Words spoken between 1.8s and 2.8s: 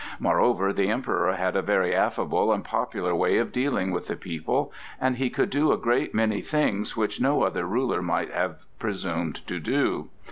affable and